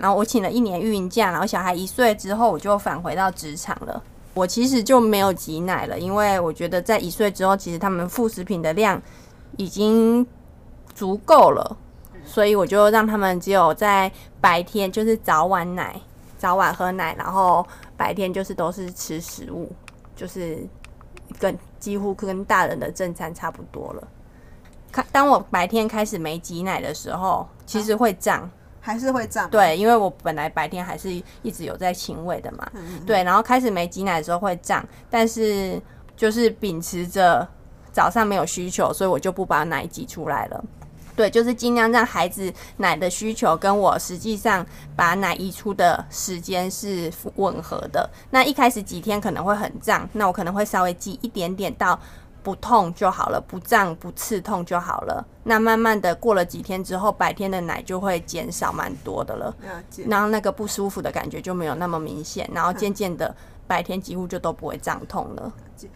[0.00, 4.02] 然后我请了一年孕假，然后小孩一岁之后我就返回到职场了。
[4.32, 9.00] 我其实就没有挤奶了，因为我觉得在一岁之后，其实他们副食品的量
[9.58, 10.26] 已经
[10.94, 11.76] 足够了，
[12.24, 14.10] 所以我就让他们只有在
[14.40, 16.00] 白天就是早晚奶，
[16.38, 19.70] 早晚喝奶，然后白天就是都是吃食物，
[20.16, 20.66] 就是
[21.38, 24.08] 跟几乎跟大人的正餐差不多了。
[24.90, 28.50] 看，当我白天开始没挤奶的时候，其实会胀。
[28.80, 31.10] 还是会胀，对，因为我本来白天还是
[31.42, 32.66] 一直有在亲喂的嘛，
[33.06, 35.80] 对，然后开始没挤奶的时候会胀，但是
[36.16, 37.46] 就是秉持着
[37.92, 40.64] 早上没有需求，所以我就不把奶挤出来了，
[41.14, 44.64] 对，就是尽量让孩子奶的需求跟我实际上
[44.96, 48.08] 把奶移出的时间是吻合的。
[48.30, 52.00] 那一开始几天可能会很胀，那我可能会稍微挤一点点到。
[52.42, 55.24] 不痛就好了，不胀不刺痛就好了。
[55.44, 59.54] 那慢慢的过了几天之后，白天的奶就会减少蛮多的了。
[60.08, 63.34] 然后那个不舒服的感觉就没有那么明显，然后渐渐的
[63.70, 65.52] 白天几乎就都不会胀痛了。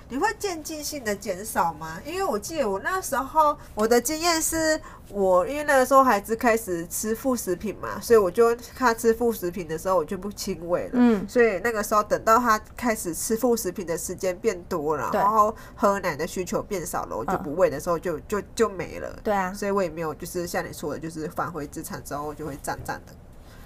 [0.08, 2.00] 你会渐进性的减少吗？
[2.06, 10.90] 因为我记得我那时候我的经验是，我因为那个时候孩子开始吃副食品嘛，所以我就他吃副食品的时候我就不亲喂了。
[10.92, 19.18] 嗯，所以那个时候等到他开始吃副食品的时间变多了，然后喝奶的需求变少了，我就不喂的时候就就就没了。
[19.24, 23.12] 对啊，所以我也没有就是像你说的，就是返回职场之后就会胀胀的。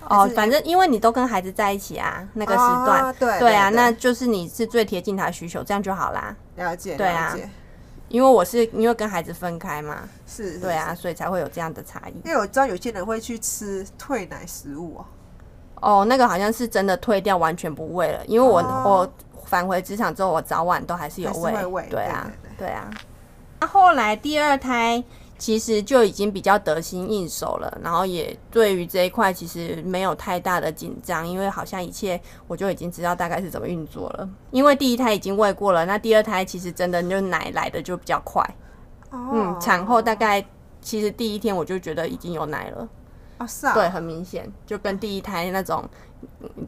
[0.06, 6.34] 哦，反正因为你都跟孩子在一起啊，那个时段，哦、对对啊，那就是你是最贴近他的需求，这样就好啦。
[6.56, 7.36] 了解，对啊，
[8.08, 12.14] 因为我是因为跟孩子分开嘛，是，对啊，所以才会有这样的差异。
[12.24, 15.04] 因为我知道有些人会去吃退奶食物哦。
[15.80, 18.24] 哦，那个好像是真的退掉，完全不喂了。
[18.26, 18.82] 因为我、哦、
[19.34, 21.52] 我返回职场之后，我早晚都还是有喂，
[21.90, 22.88] 对啊，对啊。
[23.60, 25.04] 那后来第二胎。
[25.38, 34.28] 其实就已经比较得心应手了，然后也对于这一块其实没有太大的紧张，因为好像一切我就已经知道大概是怎么运作了。
[34.50, 38.42] 因为第一胎已经喂过了，那第二胎其实真的就奶来的就比较快。
[39.10, 39.30] 哦。
[39.32, 40.44] 嗯，产后大概
[40.80, 42.88] 其实第一天我就觉得已经有奶了。
[43.38, 43.74] 啊，是啊。
[43.74, 45.88] 对，很明显，就跟第一胎那种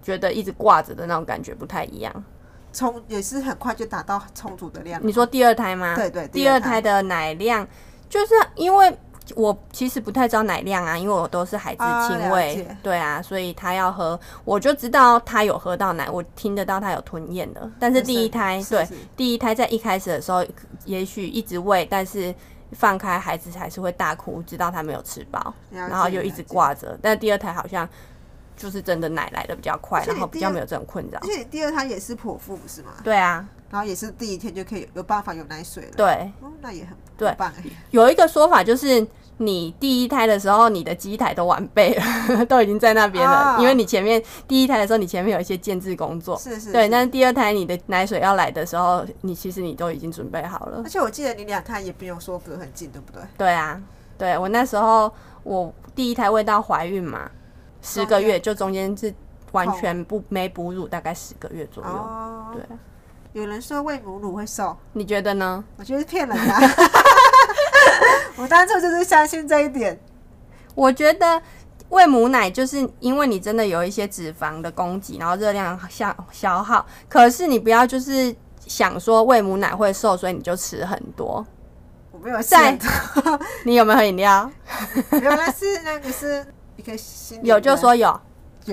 [0.01, 2.25] 觉得一直挂着的那种感觉不太一样。
[2.73, 5.05] 充也是很快就达到充足的量。
[5.05, 5.97] 你说第二胎吗？
[5.97, 7.67] 对对，第二胎的奶量。
[8.11, 8.95] 就是因为
[9.37, 17.71] 我其实不太知道奶量啊，因为我都是孩子亲喂，对啊，所以他要喝，我就知道他有喝到奶，我听得到他有吞咽的。
[17.79, 20.45] 但是第一胎，对，第一胎在一开始的时候，
[20.85, 22.35] 也许一直喂，但是
[22.73, 26.99] 放开孩子还是会大哭，知道他没有吃饱，然后就一直挂着。
[27.01, 27.89] 但第二胎好像
[28.61, 31.19] 就是真的奶来的比较快，然后比较没有这种困扰。
[31.23, 32.91] 而且第二胎也是剖腹是吗？
[33.03, 33.49] 对啊。
[33.71, 35.91] 然后也是第一天就可以有办法有奶水了。
[35.97, 37.51] 对，哦，那也很对棒。
[37.93, 39.07] 有一个说法就是，
[39.37, 43.61] 你第一胎的时候，你的机台都完备了， 都已经在那边了，哦。
[43.61, 46.73] 因为你前面第一胎的时候，你前面有一些建制工作，是是，是。
[46.73, 50.83] 对，但是第二胎你的奶水要来的时候，你其实你都已经准备好了。
[50.85, 53.23] 而且我记得你两胎也不用说隔很近，对不对？
[53.39, 53.81] 对啊，
[54.19, 55.13] 对我那时候
[55.45, 57.31] 我第一胎未到怀孕嘛，
[57.83, 59.13] 十个月就中间是
[59.53, 62.63] 完全不没哺乳，大概十个月左右，哦，对。
[63.33, 65.63] 有人说喂母乳会瘦，你觉得呢？
[65.77, 66.55] 我觉得骗人的。
[68.37, 69.97] 我当初就是相信这一点。
[70.75, 71.41] 我觉得
[71.91, 76.85] 喂母奶就是因为你真的有一些脂肪的供给，然后热量消消耗。
[77.09, 78.35] 可是你不要就是
[78.67, 81.47] 想说喂母奶会瘦，所以你就吃很多。
[82.11, 82.77] 我没有在。
[83.65, 84.51] 你有没有喝饮料？
[85.23, 86.45] 原来是那个是
[86.81, 88.19] 一个心有就说有。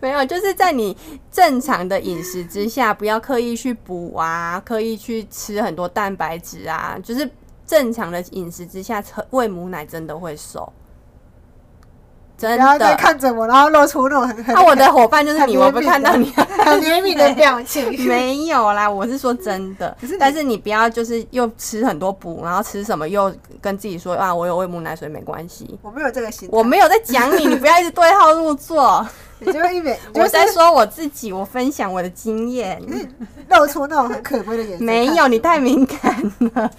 [0.00, 0.96] 没有，就是在你
[1.30, 7.30] 正常的饮食之下，不要刻意去补啊，刻意去吃很多蛋白质啊，就是
[7.66, 10.70] 正常的饮食之下，喂母奶真的会瘦。
[12.38, 14.54] 真的，然后在看着我，然后露出那种很很……
[14.54, 18.06] 那、啊、我的伙伴就是你，我不看到你很怜悯的 表情。
[18.06, 19.96] 没有啦，我是说真的。
[20.06, 25.78] 是但是你不要就是又吃很多补，然后吃什么又跟自己说啊，我有喂母奶，所以没关系。
[25.82, 29.06] 我没有这个心，我没有在讲你，你不要一直对号入座。
[29.38, 32.82] 你就会一边我在说我自己，我分享我的经验，
[33.50, 34.82] 露出那种很可悲的眼神。
[34.82, 36.70] 没有，你太敏感了。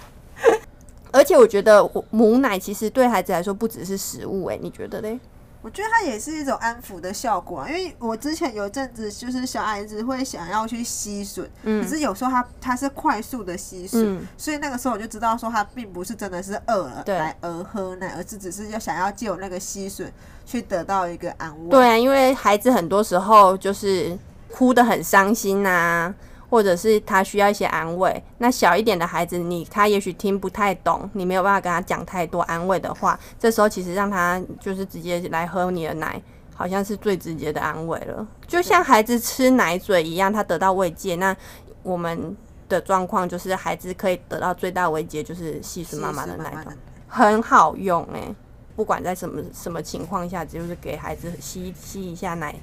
[1.12, 5.18] 而且我觉得母奶其实对孩子来说不只是食物，哎，你觉得嘞？
[5.60, 20.06] 我觉得它也是一种安抚的效果，因为我之前有一阵子就是小孩子会想要去吸吮，嗯，可是有时候他他是快速的吸吮，嗯，所以那个时候我就知道说他并不是真的是饿了来而喝奶，而是只是要想要借由那个吸吮
[20.46, 21.70] 去得到一个安慰。
[21.70, 24.16] 对啊，因为孩子很多时候就是
[24.52, 26.14] 哭得很伤心呐、啊。
[26.50, 36.20] 或者是他需要一些安慰，那小一点的孩子你，他也许听不太懂，你没有办法跟他讲太多安慰的话，这时候其实让他就是直接来喝你的奶，
[36.54, 38.26] 好像是最直接的安慰了。
[38.46, 41.16] 就像孩子吃奶嘴一样，他得到慰藉。
[41.16, 41.36] 那
[41.82, 42.36] 我们
[42.68, 46.70] 的状况就是孩子可以得到最大慰藉，就是吸吮妈妈的奶头，
[47.06, 48.34] 很好用哎、欸。
[48.74, 52.54] 不管在什么什么情况下，就是给孩子吸吸一下奶，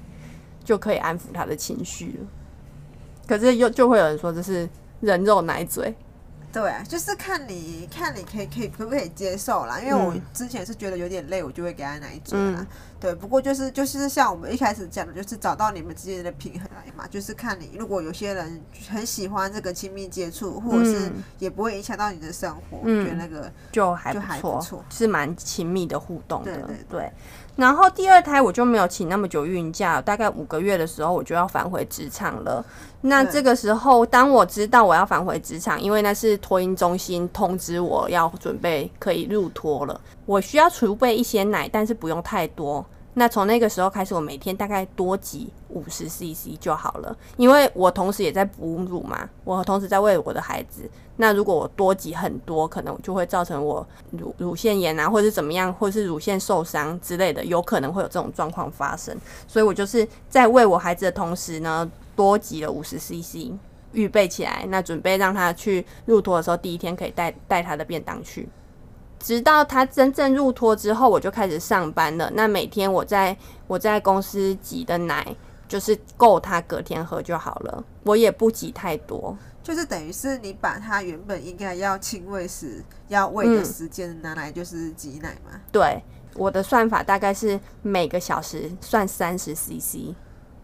[0.64, 2.28] 就可以安抚他的情绪了。
[3.28, 4.68] 可是又就会有人说这是
[5.02, 5.96] 人肉奶嘴。
[6.52, 12.60] 对啊，就是看你看你可以可以可不可以接受啦，因为我之前是觉得有点累，我就会给他奶嘴啦。
[12.60, 12.68] 嗯、
[12.98, 26.54] 对，不过就是就是像我们一开始讲的，就是找到你们之间的平衡来嘛，就是看你如果有些人很喜欢这个亲密接触，或者是也不会影响到你的生活，嗯、我觉得那个就还就还不错，是蛮亲密的互动的。
[26.54, 27.00] 对对对。
[27.02, 27.12] 对
[27.58, 32.64] 然后第二胎我就没有请那么久孕假，大概五个月的时候我就要返回职场了。
[33.08, 42.84] 那这个时候，当我知道我要返回职场，因为那是托婴中心通知我要准备可以入托了，我需要储备一些奶，但是不用太多。
[43.18, 50.82] 那从那个时候开始，我每天大概多挤五十 CC 就好了，因为我同时也在哺乳嘛，我同时在喂我的孩子。
[51.16, 59.16] 那如果我多挤很多，可能就会造成我乳乳腺炎啊，或者是怎么样，或者是乳腺受伤之类的，有可能会有这种状况发生。
[59.48, 63.52] 所以我就是在喂我孩子的同时呢，多挤了五十 CC，
[63.92, 68.48] 预备起来，那准备让他去入托的时候，第一天可以带带他的便当去。
[69.20, 72.30] 直到他真正入托之后，我就开始上班了。
[72.36, 73.36] 那每天我在
[73.66, 75.36] 我在公司挤的奶，
[75.68, 77.84] 就是够他隔天喝就好了。
[78.04, 85.60] 我也不挤太多，就是等于是你把他原本应该要亲喂时要喂的时间拿来就是挤奶嘛。
[85.72, 86.04] 对，
[86.36, 90.14] 我的算法大概是每个小时算三十 CC，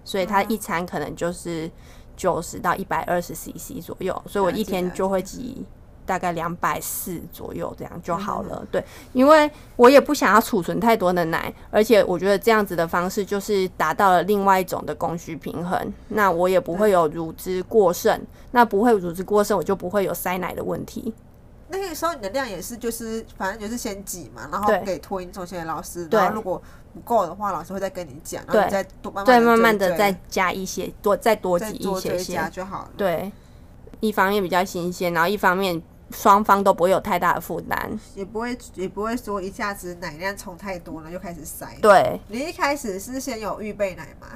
[0.04, 1.70] 所以它一餐可能就是
[2.16, 5.66] 九十到一百二十 CC 左右，所以我一天就会挤。
[6.04, 8.66] 大概两百四左右，这样就好了。
[8.70, 8.84] 对，
[9.14, 15.80] 因为我也不想要储存太多的奶，而且我觉得这样子的方式就是达到了另外一种的供需平衡。
[16.10, 18.20] 那我也不会有乳汁过剩，
[18.50, 21.14] 那不会乳汁过剩，我就不会有塞奶的问题。
[21.72, 26.62] 那个时候你的量也是，就是反正就是先挤嘛，然后给托婴中心的老师，然后如果
[26.94, 32.92] 不够的话，老师会再跟你讲，然后你再多慢慢对，慢慢的再加一些，多再多挤一些些就好了。
[32.98, 33.32] 对，
[34.00, 35.82] 一方面比较新鲜，然后一方面。
[36.14, 41.66] 双方都不会有太大的负担，也不会也不会说一下子奶量冲太多了就开始塞。
[41.82, 44.28] 对，你一开始是先有预备奶嘛？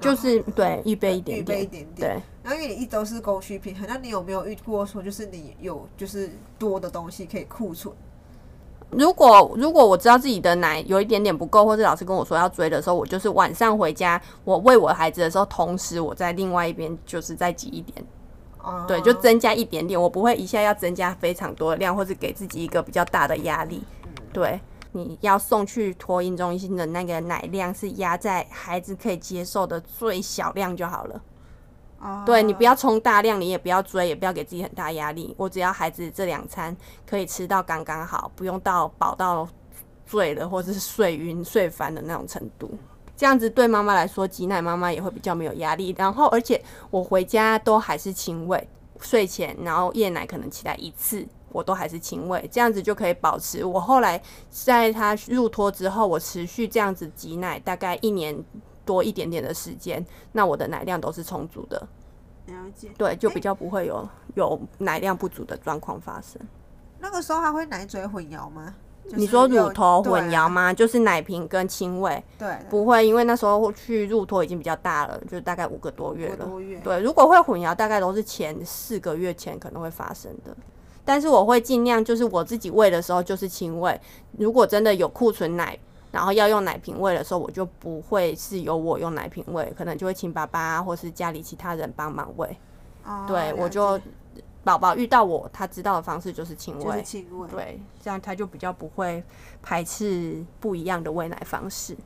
[0.00, 2.08] 就是对预备一点点，预备一点点。
[2.08, 7.94] 对，然后因为你一周是供需平衡，那你有没有遇过说就是你有就是多的东西可以库存？
[8.90, 18.04] 如果如果我知道自己的奶有一点点不够，或者老师跟我说要追的时候，我就是晚上回家我喂我孩子的时候，同时我在另外一边就是再挤一点。
[18.86, 23.82] 对，就增加一点点，我不会一下要增加非常多的量，或者给自己一个比较大的压力。
[24.30, 24.60] 对，
[24.98, 31.22] 你要送去托婴中心的那个奶量是压在孩子可以接受的最小量就好了。
[32.00, 35.34] 哦对，你不要冲大量，你也不要追，也不要给自己很大压力。
[35.36, 39.48] 我只要孩子这两餐可以吃到刚刚好，不用到饱到
[40.06, 42.70] 醉了，或者是睡晕、睡烦的那种程度。
[43.16, 45.92] 这样子对妈妈来说，挤奶妈妈也会比较没有压力。
[45.98, 48.68] 然后，而且我回家都还是亲喂，
[49.00, 51.26] 睡前然后夜奶可能起来一次，
[51.58, 53.64] 我都还是亲喂，这样子就可以保持。
[53.64, 58.44] 我后来在他入托之后，我持续这样子挤奶，大概一年
[58.84, 61.76] 多一点点的时间，那我的奶量都是充足的。
[62.46, 62.90] 了解。
[62.96, 66.40] 对，就比较不会有有奶量不足的状况发生。
[67.00, 68.72] 那个时候还会奶嘴混淆吗？
[69.10, 70.72] 你说乳头混淆吗？
[70.72, 76.46] 就是奶瓶跟亲喂，对，不会，因为那时候去入托已经比较大了，就大概五个多月了。
[76.84, 80.54] 对，如果会混淆，大概都是前四个月前可能会发生的。
[81.08, 83.98] 但是我会尽量，就是我自己喂的时候就是亲喂。
[84.36, 85.78] 如果真的有库存奶，
[86.12, 92.54] 然后要用奶瓶喂的时候，我就不会是由我用奶瓶喂，可能就会请爸爸或是家里其他人帮忙喂。
[93.06, 93.98] 哦，对，我就。
[94.64, 99.24] 宝宝遇到我，他知道的方式就是亲喂，就是亲喂，对，这样他就比较不会
[99.62, 101.96] 排斥不一样的喂奶方式。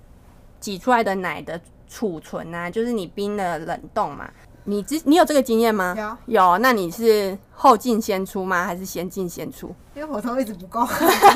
[0.61, 4.30] 挤出来的奶的储存啊，就是你冰的冷冻嘛。
[4.64, 5.95] 你之你有这个经验吗？
[6.26, 8.64] 有有，那你是后进先出吗？
[8.64, 9.75] 还是先进先出？
[9.95, 10.87] 因为火头一直不够，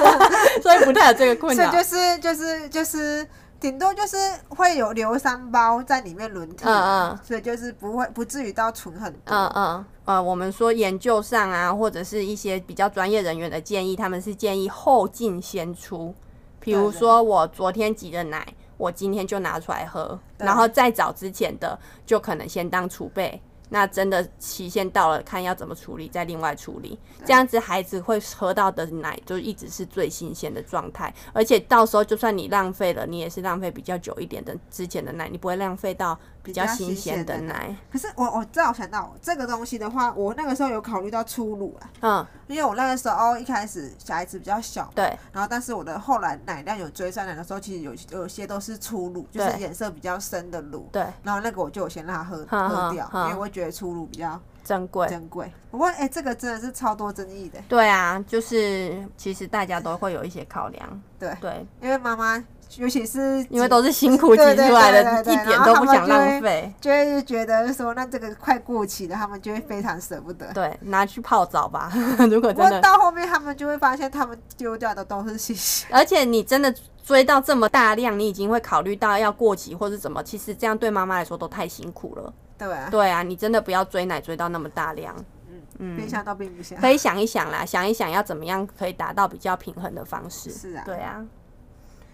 [0.63, 1.71] 所以不太有这个困扰。
[1.71, 3.27] 所以就是就是就是。
[3.59, 4.19] 顶多就是
[4.51, 16.15] 会有留三包在里面轮替，嗯嗯，所以就是不会不至于到存很多，嗯嗯，呃，我们说研究上啊，或者是一些比较专业人员的建议，他们是建议后进先出，
[16.61, 23.41] 比如说我昨天挤的奶，我今天就拿出来喝，然后再早之前的就可能先当储备，
[23.71, 26.99] 那真的期限到了，看要怎么处理，再另外处理。
[27.25, 37.75] 这样子孩子会喝到的奶就一直是最新鲜的状态，而且到时候就算你浪费了，你也是浪费比较久一点的之前的奶，你不会浪费到比较新鲜的奶。
[37.93, 54.41] 可是我我正好想到这个东西的话，我那个时候有考虑到初乳啊，嗯，因为我那个时候一开始小孩子比较小，对，然后但是我的后来奶量有追上来的时候，其实有有些都是初乳，就是颜色比较深的乳，对，然后那个我就先让他喝喝掉，因为我觉得初乳比较。
[54.67, 55.49] 珍贵，珍贵。
[55.71, 57.61] 不过，哎、欸，这个真的是超多争议的。
[57.69, 61.03] 对啊，就是其实大家都会有一些考量。
[61.21, 62.45] 对对，因为妈妈，
[62.77, 70.53] 尤其是因为都是辛苦挤出来的，一点都不想浪费，就会觉得说，那这个快过期了，他们就会非常舍不得。
[70.53, 71.91] 对，拿去泡澡吧。
[72.31, 75.89] 如果真的到后面，他们就会发现，他们丢掉的都是新鲜。
[75.91, 82.33] 而且你真的追到这么大量，你已经会考虑到要过期或是怎么，其实这样对妈妈来说都太辛苦了。
[82.59, 85.15] 对啊，对啊，你真的不要追奶追到那么大量，
[85.49, 90.51] 嗯嗯，边想到边不想，可以想一想啦，想一想要怎么样可以达到比较平衡的方式。
[90.51, 91.25] 是啊，对啊。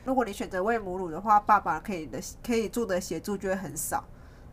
[0.05, 4.05] 如果你选择喂母乳的话，爸爸可以的可以做的协助就会很少。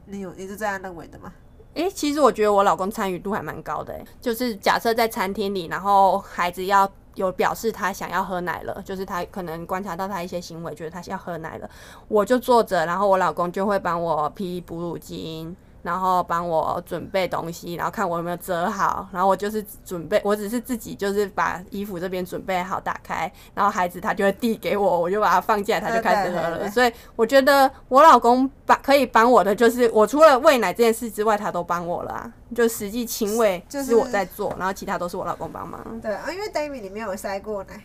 [0.06, 1.34] 你有你是这样认为的吗？
[1.76, 11.70] 诶、其实我觉得我老公参与度还蛮高的、欸，就是假设在餐厅里，然后孩子要有表示他想要喝奶了，就是他可能观察到他一些行为，觉得他要喝奶了，
[12.08, 15.54] 我就坐着，然后我老公就会帮我披哺乳巾。
[15.90, 26.50] 然后帮我准备东西，然后看我有没有折好，然后我就是准备，我只是自己就是把衣服这边准备好，打开，然后孩子他就会递给我，我就把它放进来，他就开始喝了。
[26.50, 36.00] 对对对对，所以我觉得我老公帮可以帮我的，就是我除了喂奶这件事之外，他都帮我了啊，就实际亲喂是我在做，然后其他都是我老公帮忙。
[36.00, 37.84] 对啊，因为 David 你没有塞过奶。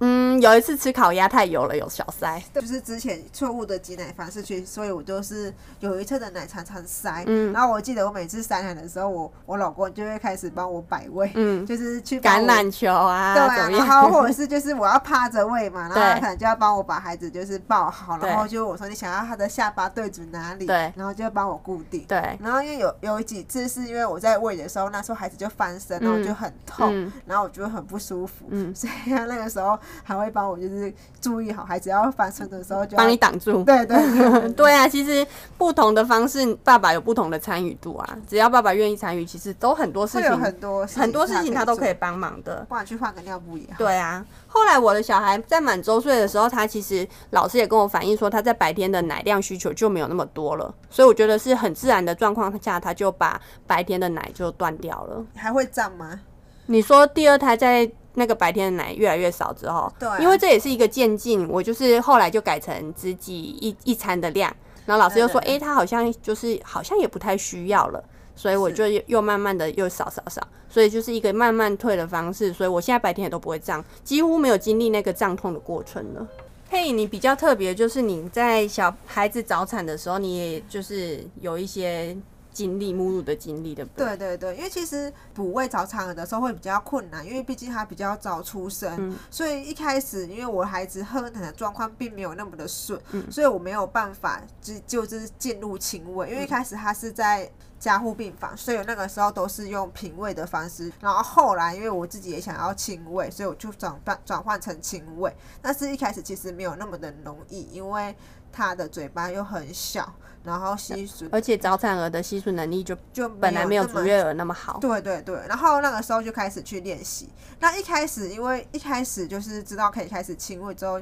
[0.00, 2.40] 嗯，有一次吃烤鸭太油了，有小塞。
[2.54, 7.24] 就是之前错误的挤奶方式去，所以我就是有一侧的奶常常塞。
[7.26, 29.76] 嗯，然后我记得我每次塞奶的时候，我我老公就会开始帮我摆位，嗯，就是去橄榄球啊，对啊，然后或者是就是我要趴着喂嘛， 然后他可能就要帮我把孩子就是抱好，然后就我说你想要他的下巴对准哪里，对，然后就帮我固定，对，然后因为有有几次是因为我在喂的时候，那时候孩子就翻身，然后就很痛，然后我就很不舒服，嗯，所以他那个时候。
[30.02, 33.62] 还会帮我，就是注意好孩子要翻身的时候，就帮你挡住。
[33.64, 35.26] 对对对， 对啊，其实
[35.56, 38.18] 不同的方式，爸爸有不同的参与度啊。
[38.28, 42.64] 只要爸爸愿意参与，其实都很多事情，很多很多事情他都可以帮忙的。
[42.68, 43.78] 不然去换个尿布也好。
[43.78, 55.24] 对啊，后来我的小孩在满周岁的时候，他其实老师也跟我反映说，他在白天的奶量需求就没有那么多了，所以我觉得是很自然的状况下，他就把白天的奶就断掉了。
[55.34, 56.20] 还会胀吗？
[56.68, 57.90] 你说第二胎在。
[58.14, 64.52] 那个白天的奶越来越少之后，对，因为这也是一个渐进，我就是后来就改成自己一一餐的量，
[64.86, 68.02] 然后老师又说，哎，他好像就是好像也不太需要了，
[68.34, 76.26] 所以我就又慢慢的又少少少，所以就是一个慢慢退的方式，所以我现在白天也都不会胀，几乎没有经历那个胀痛的过程了。
[76.70, 82.16] 嘿，你比较特别就是你在小孩子早产的时候，你也就是有一些。
[82.58, 84.16] 经历母乳的经历对不，对？
[84.16, 97.48] 对对对，因为其实哺喂早产儿的时候会比较困难，因为毕竟他比较早出生，嗯、所以一开始因为我孩子喝奶的状况并没有那么的顺，嗯、所以我没有办法就就是进入亲喂，因为一开始他是在
[97.78, 108.16] 加护病房，所以那个时候都是用平喂的方式，然后后来因为我自己也想要亲喂，所以我就转换转换成亲喂，但是一开始其实没有那么的容易，因为
[108.50, 110.12] 他的嘴巴又很小。
[110.48, 114.78] 然后吸吮，而且早产儿的吸吮能力就就本来没有足月儿那么好。
[114.80, 117.28] 对对对，然后那个时候就开始去练习。
[117.60, 120.98] 那一开始，因为一开始就是知道可以开始亲喂之后，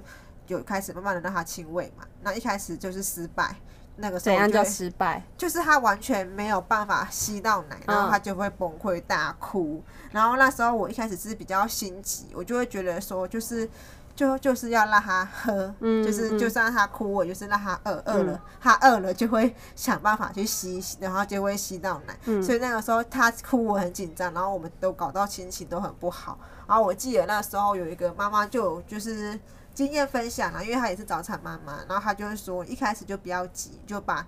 [0.47, 2.05] 就开始慢慢的让他亲喂嘛。
[2.23, 3.55] 那一开始就是失败，
[3.95, 5.23] 那个时候怎样叫失败？
[5.39, 9.81] 就是他完全没有办法吸到奶，然后他就会崩溃大哭。
[9.87, 13.71] 嗯、然后那时候我一开始是比较心急，我就会觉得说就是。
[14.17, 22.19] 就就是要让他喝，嗯、就是就算他哭，我就是让他饿饿、嗯、了，他饿了就会想办法去吸，然后就会吸到奶。
[22.25, 26.39] 嗯、所以那个时候他哭，我很紧张，然后我们都搞到心情都很不好。
[26.67, 29.39] 然后我记得那时候有一个妈妈就就是
[29.75, 34.27] 经验分享了，因为她也是早产妈妈，然后她就是说一开始就不要急，就把。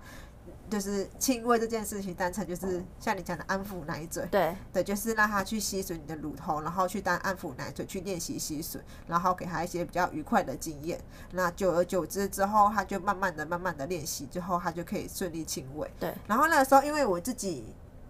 [0.69, 10.99] 就是亲喂这件事情，单纯就是像你讲的安抚奶嘴，对对，就是让他去吸吮你的乳头，然后去当安抚奶嘴，去练习吸吮，然后给他一些比较愉快的经验。
[11.31, 15.89] 那久而久之之后，他就慢慢的、慢慢的练习之后，他就可以顺利亲喂。
[15.99, 16.13] 对。
[16.27, 17.65] 然后那个时候，因为我自己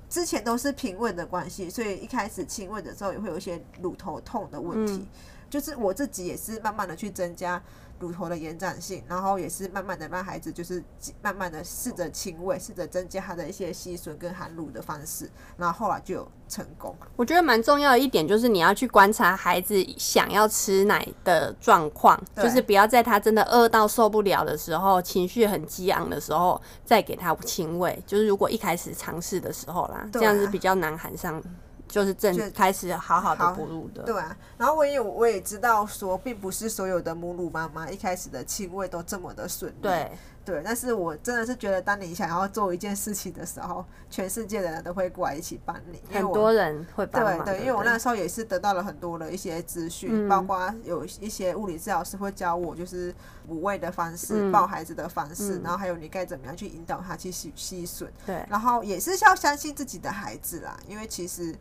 [0.10, 4.94] 之前都是平喂的关系，所以一开始亲喂的时候也会有一些乳头痛的问题。
[4.94, 5.08] 嗯
[5.50, 7.62] 就是我自己也是慢慢的去增加。
[8.00, 10.82] 乳头的延展性，然后也是慢慢的让孩子就是
[11.22, 16.96] 慢慢的试着亲喂，试着增加他的一些吸吮跟含乳的方式，然后后来就有成功。
[17.18, 28.02] 我觉得蛮重要的一点就是你要去观察孩子想要吃奶的状况，就是不要在他真的饿到受不了的时候，情绪很激昂的时候再给他亲喂。
[28.08, 31.44] 就是如果一开始尝试的时候啦，这样子比较难含上。
[31.90, 34.38] 就是正开始好好的哺乳的，对啊。
[34.58, 40.12] 然后我也我也知道说，并不是所有的母乳妈妈一开始的亲喂都这么的顺利，对
[40.50, 40.62] 对。
[40.64, 47.46] 但是我真的是觉得，当你想要做一件事情的时候，全世界的人都会过来一起帮你，很多人会帮忙。
[47.46, 53.14] 对对，因为我那时候也是得到了很多的一些资讯，嗯、包括有一些物理治疗师会教我，就是
[53.48, 58.08] 母喂的方式、嗯、抱孩子的方式，嗯、然后还有你该怎么样去引导他去吸吸吮。
[58.26, 61.56] 对，然后也是要相信自己的孩子啦，因为其实。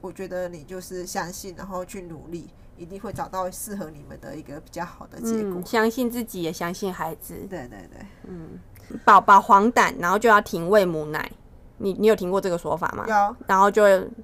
[0.00, 5.54] 我觉得你就是相信，然后去努力，一定会找到适合你们的一个比较好的结果。
[5.56, 7.34] 嗯，相信自己，也相信孩子。
[7.50, 8.58] 对对对，嗯，
[9.04, 11.30] 宝宝黄疸，然后就要停喂母奶。
[11.80, 13.04] 你你有听过这个说法吗？
[13.08, 13.36] 有。
[13.46, 13.82] 然后就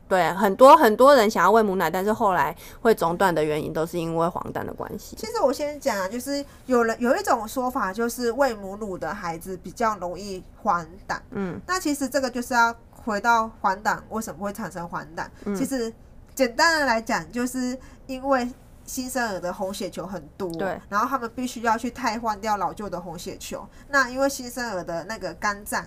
[0.09, 5.17] 对很多很多人想要喂母奶，但是后来会中断的原因都是因为黄疸的关系。
[5.17, 11.19] 其实我先讲啊，就是有人有一种说法，就是喂母乳的孩子比较容易黄疸。
[11.31, 12.75] 嗯，那其实这个就是要。
[13.05, 15.27] 回到黄疸为什么会产生黄疸？
[15.45, 15.93] 嗯、其实
[16.35, 18.49] 简单的来讲，就是因为
[18.85, 23.67] 新生儿的红血球很多，对，然后他们必须要去替换掉老旧的红血球。
[23.89, 25.87] 那因为新生儿的那个肝脏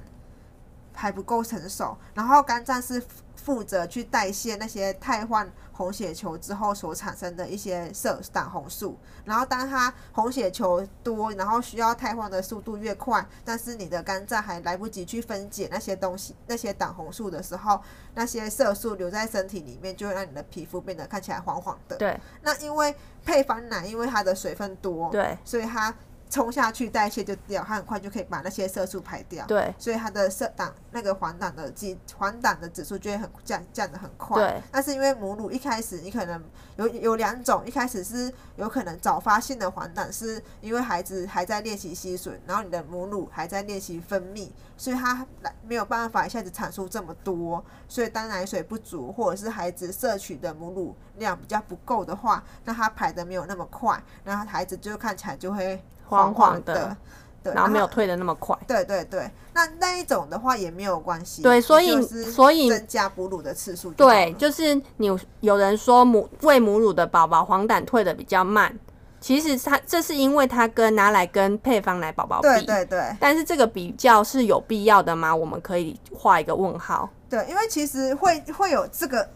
[0.94, 3.04] 还不够成熟，然后肝脏是
[3.36, 5.52] 负责去代谢那些替换。
[5.78, 17.80] 红血球之后所产生的一些色胆红素，然后当它红血球多，然后需要汰换的速度越快，但是你的肝脏还来不及去分解那些东西，那些胆红素的时候，
[18.16, 21.96] 那些色素留在身体里面，就会让你的皮肤变得看起来黄黄的。
[21.98, 25.94] 对，那因为配方奶，因为它的水分多，对，所以它。
[26.30, 29.46] 冲下去代谢就掉，它很快就可以把那些色素排掉。
[29.46, 34.38] 对，所以它的色胆那个黄疸的基黄疸的指数就会很降降得很快。
[34.38, 36.44] 对，但是因为母乳一开始你可能
[36.76, 55.82] 有有两种，一开始是有可能早发性的黄疸，是因为孩子还在练习吸吮，然后你的母乳还在练习分泌，所以它来没有办法一下子产出这么多，所以当奶水不足或者是孩子摄取的母乳量比较不够的话，那它排的没有那么快，然后孩子就看起来就会。
[56.08, 56.96] 黄黄的，
[57.44, 58.58] 对，然后没有退的那么快。
[58.68, 61.42] 对对对，那那一种的话也没有关系。
[61.42, 63.92] 对，所以所以增加哺乳的次数。
[63.92, 65.10] 对，就是你
[65.42, 68.78] 有人说母喂母乳的宝宝黄疸退的比较慢，
[69.20, 72.48] 其实它这是因为它跟拿来跟配方奶宝宝比。
[72.48, 73.16] 对对对。
[73.20, 75.36] 但是这个比较是有必要的吗？
[75.36, 77.10] 我们可以画一个问号。
[77.30, 79.28] 对，因为其实会会有这个。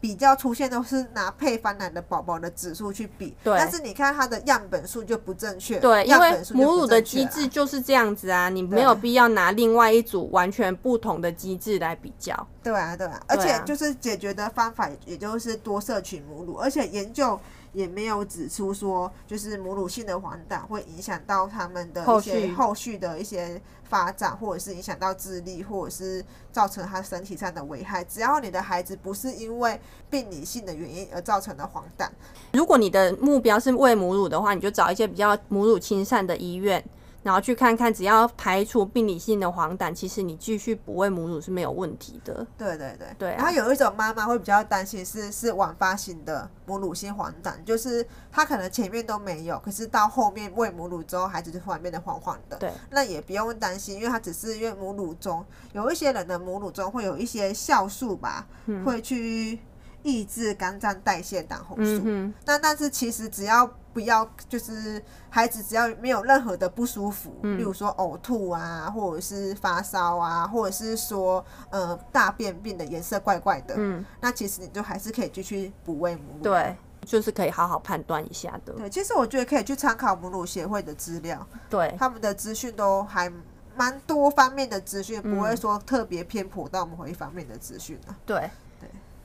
[0.00, 17.38] 比较出现都是拿配方奶的宝宝的指数去比，但是你看它的样本数就不正确，对，因为母乳的机制就是这样子啊，你没有必要拿另外一组完全不同的机制来比较，对啊，对啊，而且就是解决的方法也就是多摄取母乳，而且研究。
[17.72, 28.02] 也没有指出说，就是母乳性的黄疸会影响到他们的一些后续的一些发展，或者是影响到智力，或者是造成他身体上的危害。
[28.04, 32.08] 只要你的孩子不是因为病理性的原因而造成的黄疸，
[32.52, 36.84] 如果你的目标是喂母乳的话，你就找一些比较母乳亲善的医院。
[37.28, 42.46] 然后去看看，只要排除病理性的黄疸，其实你继续哺喂母乳是没有问题的。
[42.56, 43.36] 对对对对、啊。
[43.36, 52.56] 然后有一种妈妈会比较担心是是晚发型的母乳性黄疸，就是她可能前面都没有，可是到后面喂母乳之后，孩子就突然变得黄黄的。
[52.56, 52.72] 对。
[52.90, 59.58] 那也不用担心，因为它只是因为母乳中有一些人的母乳中会有一些酵素吧，嗯、会去
[60.02, 62.02] 抑制肝脏代谢胆红素。
[62.04, 63.70] 嗯、那但是其实只要。
[63.90, 76.42] 不要，就是孩子只要没有任何的不舒服，嗯、例如说呕吐啊，或者是发烧啊，或者是说呃大便变得颜色怪怪的，嗯，那其实你就还是可以继续补喂母乳。
[76.44, 78.72] 对，就是可以好好判断一下的。
[78.74, 83.32] 对，其实我觉得可以去参考母乳协会的资料，对，他们的资讯都还
[83.74, 88.14] 蛮多方面的资讯，不会说特别偏颇到某一方面的资讯的。
[88.24, 88.50] 对对，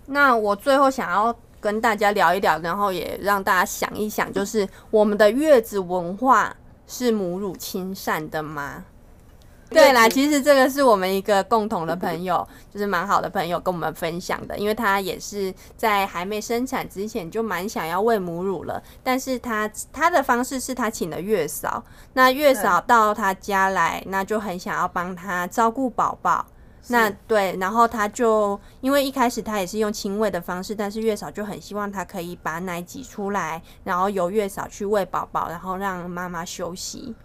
[0.05, 1.35] 那我最后想要。
[1.63, 6.53] 跟大家聊一聊，然后也让大家想一想，就是我们的月子文化
[6.87, 8.83] 是母乳亲善的吗？
[9.69, 26.45] 对啦，其实这个是我们一个共同的朋友， 就是蛮好的朋友跟我们分享的，因为他也是在还没生产之前就蛮想要喂母乳了，但是他他的方式是他请了月嫂，那月嫂到他家来，那就很想要帮他照顾宝宝。
[26.87, 37.15] 那对，然后他就因为一开始他也是用亲喂的方式，但是月嫂就很希望他可以把奶挤出来，然后由月嫂去喂宝宝，然后让妈妈休息。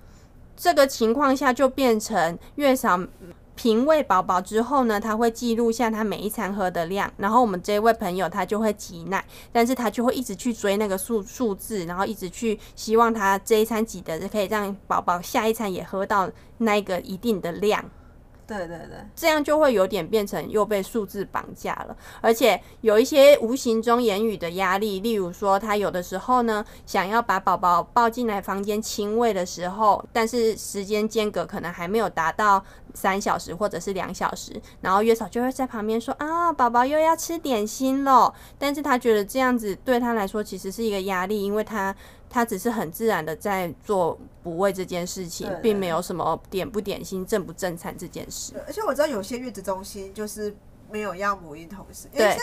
[0.56, 2.98] 这个情况下就变成月嫂
[3.54, 17.84] 平喂宝宝之后呢，他会记录下他每一餐喝的量，然后我们这位朋友他就会挤奶，但是他就会一直去追那个数数字，然后一直去希望他这一餐挤的可以让宝宝下一餐也喝到那个一定的量。
[18.48, 41.94] 对对对，这样就会有点变成又被数字绑架了，而且有一些无形中言语的压力，例如说他有的时候呢，想要把宝宝抱进来房间亲喂的时候，但是时间间隔可能还没有达到三小时或者是两小时，然后月嫂就会在旁边说啊，宝宝又要吃点心喽，但是他觉得这样子对他来说其实是一个压力，因为他。
[42.30, 48.52] 他只是很自然的在做补位这件事情，并没有什么点不点心、正不正餐这件事。
[48.66, 50.54] 而且我知道有些月子中心就是
[50.90, 52.08] 没有要母婴同事。
[52.12, 52.36] 对，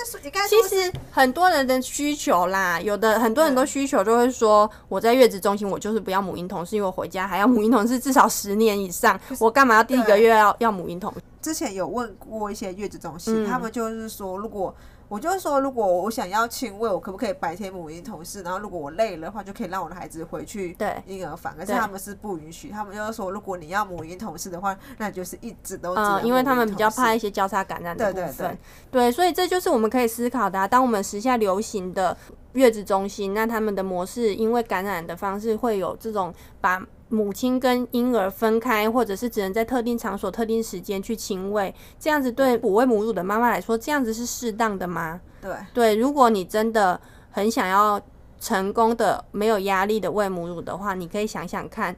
[0.47, 11.19] 其实很多人的需求啦，有的很多人都需求就会说，我在月子中心我就是不要母婴同事，因为我回家还要母婴同事至少十年以上，我干嘛要第一个月要要母婴同事？
[11.41, 14.75] 之前有问过一些月子中心，他们就是说如果。
[15.07, 18.41] 我就是说，如果我想要亲喂，我可不可以白天母婴同事？
[18.41, 21.55] 然后如果我累了的话，就可以让我的孩子回去婴儿房。
[21.55, 28.25] 可是他们是不允许，他们就是说，如果你要母婴同事的话，那就是一直都嗯，因为他们比较怕一些交叉感染的部分。
[28.25, 28.57] 对对对，
[28.91, 30.67] 对，所以这就是我们可以思考的啊。
[30.67, 32.17] 当我们时下流行的
[32.53, 36.81] 月子中心，那他们的模式因为感染的方式会有这种把。
[37.09, 45.21] 母亲跟婴儿分开，或者是只能在特定场所、特定时间去亲喂，这样子对哺喂母乳的妈妈来说，这样子是适当的吗？
[45.41, 46.99] 对对，如果你真的
[47.31, 48.01] 很想要
[48.39, 51.95] 成功的、没有压力的喂母乳的话，你可以想想看，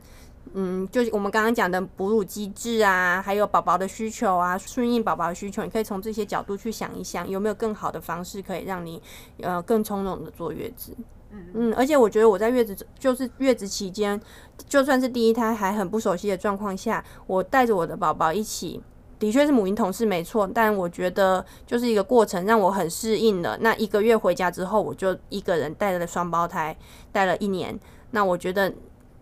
[0.54, 9.02] 嗯，就是我们刚刚讲的哺乳机制啊，还有宝宝的需求啊，顺应宝宝的需求，你可以从这些角度去想一想，有没有更好的方式可以让你
[9.41, 10.96] 呃更从容的坐月子。
[11.32, 14.20] 嗯，而且我觉得我在月子就是月子期间，
[14.68, 18.82] 就算是第一胎还很不熟悉的状况下，我带着我的宝宝一起，
[19.20, 23.58] 的确是母婴同事没错，但我觉得就是一个过程让我很适应了。
[23.62, 26.78] 那一个月回家之后，我就一个人带着双胞胎，
[27.12, 27.80] 带了一年，
[28.12, 28.74] 那我觉得。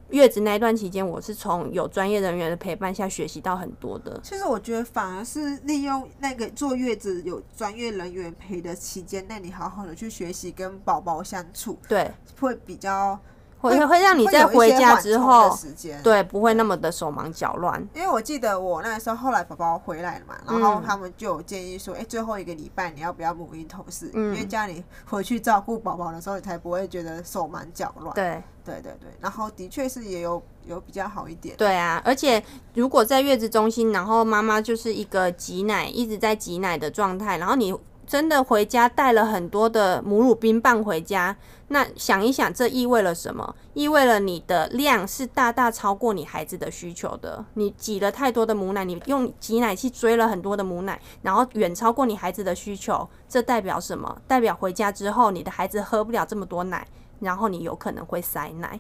[0.10, 4.20] 月子那一段期间，我是从有专业人员的陪伴下学习到很多的。
[4.24, 13.20] 其实我觉得反而是利用那个坐月子有专业人员陪的期间，那你好好的去学习跟宝宝相处，对，会比较。
[13.70, 15.58] 会会让你在回家之后，
[16.04, 17.86] 对，不会那么的手忙脚乱。
[17.94, 24.10] 因为我记得我那时候后来宝宝回来了嘛，然后他们就有建议说，哎、欸，最后一个礼拜你要不要母婴同室？
[24.14, 28.14] 因为家里回去照顾宝宝的时候，你才不会觉得手忙脚乱。
[28.14, 29.10] 对，对对对。
[29.20, 31.56] 然后的确是也有有比较好一点。
[31.58, 37.76] 对啊，而且如果在月子中心，然后妈妈就是一个挤奶一直在挤奶的状态，然后你。
[38.08, 41.36] 真的回家带了很多的母乳冰棒回家，
[41.68, 43.56] 那想一想，这意味了什么？
[43.74, 47.44] 意味了你的量是大大超过你孩子的需求的。
[47.56, 54.22] 你挤了太多的母奶，你用挤奶器追了很多的母奶，然后远超过你孩子的需求，这代表什么？
[54.28, 56.88] 代表回家之后，你的孩子喝不了这么多奶，
[57.20, 58.80] 然后你有可能会塞奶。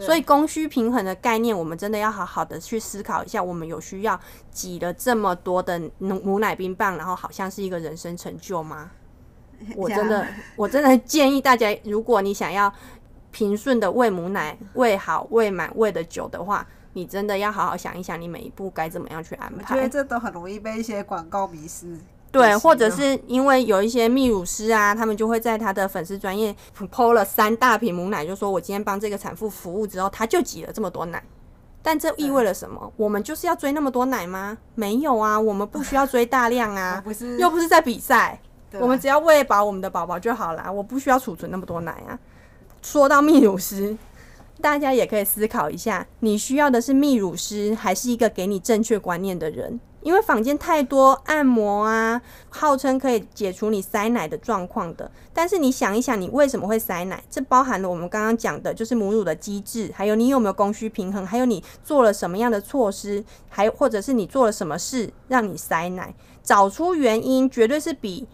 [0.00, 3.42] 所以供需平衡的概念，我们真的要好好的去思考一下。
[3.42, 4.18] 我们有需要
[4.50, 8.92] 挤了这么多的母奶冰棒，然后好像是一个人生成就吗？
[9.76, 12.72] 我真的，我真的建议大家，如果你想要
[13.30, 19.74] 平顺的喂母奶，喂好、喂满、喂的久的话，你真的要好好想一想，你每一步该怎么样去安排。
[19.74, 21.98] 我觉得这都很容易被一些广告迷失。
[22.30, 31.22] 对，或者是因为有一些泌乳师啊，他们就会在他的粉丝专页 PO 了三大瓶母奶，就说我今天帮这个产妇服务之后，他就挤了这么多奶。
[31.80, 32.92] 但这意味了什么？
[32.96, 34.58] 我们就是要追那么多奶吗？
[34.74, 38.38] 没有啊，我们不需要追大量啊， 不是，又不是在比赛，
[38.80, 42.18] 我们只要喂饱我们的宝宝就好了，我不需要储存那么多奶啊。
[42.82, 43.96] 说到泌乳师，
[44.60, 49.80] 大家也可以思考一下，你需要的是泌乳师，还是一个给你正确观念的人？
[50.00, 57.22] 因为坊间太多按摩啊，号称可以解除你塞奶的状况的，但是你想一想，你为什么会塞奶？
[57.28, 68.26] 这包含了我们刚刚讲的，就是母乳的机制，还有你有没有供需平衡，还有你做了什么样的措施，还或者是你做了什么事让你塞奶，找出原因，绝对是比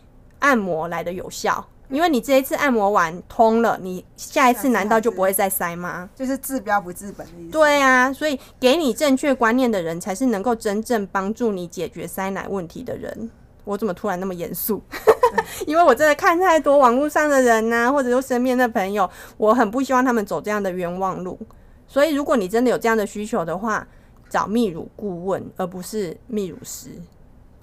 [0.45, 1.67] 按摩来的有效。
[1.91, 6.09] 因为你这一次按摩完通了，你下一次难道就不会再塞吗？
[6.15, 7.51] 就是治标不治本的意思。
[7.51, 13.31] 对啊，所以给你正确观念的人，才是能够真正帮助你解决塞奶问题的人。
[13.65, 14.83] 我怎么突然那么严肃？
[15.67, 21.39] 因为我真的看太多网络上的人呐、啊，或者说身边的朋友，我很不希望他们走这样的冤枉路。
[21.87, 23.87] 所以，如果你真的有这样的需求的话，
[24.31, 26.89] 找泌乳顾问，而不是泌乳师。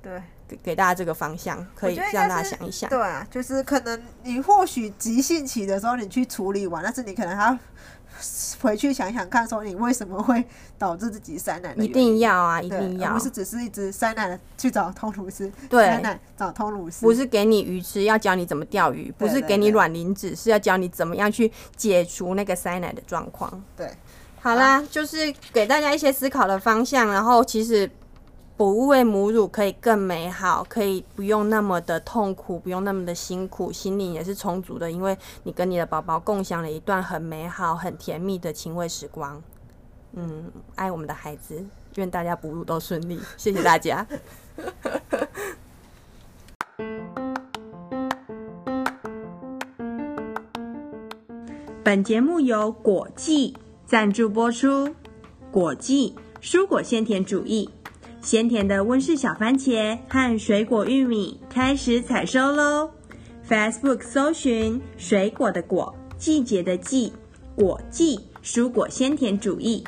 [0.01, 0.21] 对。
[0.51, 2.89] 给给大家这个方向，可以让大家想一想。
[2.89, 7.57] 对啊，就是可能你或许急性期的时候你去处理完，但是你可能还要
[8.59, 10.43] 回去想想看，说你为什么会
[10.77, 11.73] 导致自己塞奶？
[11.75, 23.63] 一定要啊，一定要，不是只是一直塞奶去找通乳师，对，塞奶找通乳师，不是给你鱼吃，要教你怎么钓鱼；不是给你卵磷脂，是要教你怎么样去解除那个塞奶的状况。
[23.77, 23.89] 对，
[24.41, 27.89] 好啦，啊、就是给大家一些思考的方向，然后其实。
[28.61, 39.41] 哺喂母乳可以更美好，可以不用那么的痛苦，不用那么的辛苦，心灵也是充足的，因为你跟你的宝宝共享了一段很美好、很甜蜜的亲喂时光。
[40.13, 44.05] 嗯，爱我们的孩子，愿大家哺乳都顺利，谢谢大家。
[51.83, 54.93] 本节目由果记赞助播出，
[55.51, 57.71] 果记蔬果鲜甜主义。
[58.21, 62.91] 鲜甜的温室小番茄和水果玉米开始采收喽
[63.49, 67.11] ！Facebook 搜寻“水果的果，季节的季，
[67.55, 69.83] 果季蔬果鲜甜主义”。